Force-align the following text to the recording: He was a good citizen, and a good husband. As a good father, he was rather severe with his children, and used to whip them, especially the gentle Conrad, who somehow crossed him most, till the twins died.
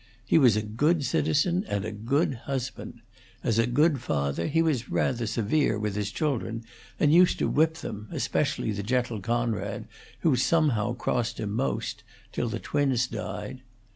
He 0.25 0.39
was 0.39 0.55
a 0.55 0.63
good 0.63 1.05
citizen, 1.05 1.63
and 1.67 1.85
a 1.85 1.91
good 1.91 2.33
husband. 2.49 3.01
As 3.43 3.59
a 3.59 3.67
good 3.67 4.01
father, 4.01 4.47
he 4.47 4.63
was 4.63 4.89
rather 4.89 5.27
severe 5.27 5.77
with 5.77 5.95
his 5.95 6.09
children, 6.11 6.63
and 6.99 7.13
used 7.13 7.37
to 7.37 7.47
whip 7.47 7.75
them, 7.75 8.07
especially 8.09 8.71
the 8.71 8.81
gentle 8.81 9.19
Conrad, 9.21 9.85
who 10.21 10.35
somehow 10.35 10.93
crossed 10.95 11.39
him 11.39 11.51
most, 11.53 12.03
till 12.31 12.49
the 12.49 12.57
twins 12.57 13.05
died. 13.05 13.61